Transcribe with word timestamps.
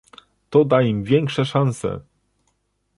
To 0.49 0.63
da 0.65 0.79
im 0.81 1.03
większe 1.03 1.45
szanse 1.45 1.99